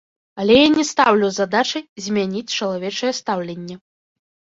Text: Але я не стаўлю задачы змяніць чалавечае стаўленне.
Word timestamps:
Але 0.43 0.53
я 0.59 0.69
не 0.75 0.85
стаўлю 0.91 1.27
задачы 1.39 1.79
змяніць 2.05 2.55
чалавечае 2.61 3.13
стаўленне. 3.19 3.75